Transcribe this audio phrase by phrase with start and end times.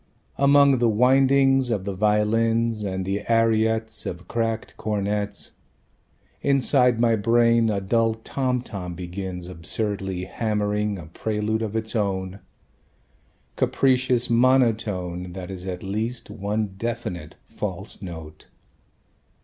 [0.39, 5.51] Among the windings of the violins And the ariettes Of cracked cornets
[6.41, 12.39] Inside my brain a dull tom tom begins Absurdly hammering a prelude of its own,
[13.55, 18.47] Capricious monotone That is at least one definite "false note."